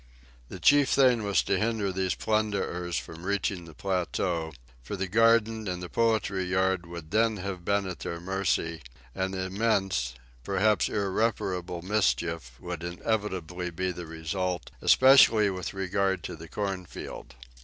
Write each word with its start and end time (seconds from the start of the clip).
The 0.49 0.59
chief 0.59 0.89
thing 0.89 1.21
was 1.21 1.43
to 1.43 1.59
hinder 1.59 1.91
these 1.93 2.15
plunderers 2.15 2.97
from 2.97 3.23
reaching 3.23 3.65
the 3.65 3.75
plateau, 3.75 4.51
for 4.81 4.95
the 4.95 5.07
garden 5.07 5.67
and 5.67 5.79
the 5.79 5.89
poultry 5.89 6.43
yard 6.43 6.87
would 6.87 7.11
then 7.11 7.37
have 7.37 7.63
been 7.63 7.85
at 7.87 7.99
their 7.99 8.19
mercy, 8.19 8.81
and 9.13 9.35
immense, 9.35 10.15
perhaps 10.43 10.89
irreparable 10.89 11.83
mischief, 11.83 12.59
would 12.59 12.83
inevitably 12.83 13.69
be 13.69 13.91
the 13.91 14.07
result, 14.07 14.71
especially 14.81 15.51
with 15.51 15.75
regard 15.75 16.23
to 16.23 16.35
the 16.35 16.47
corn 16.47 16.87
field. 16.87 17.35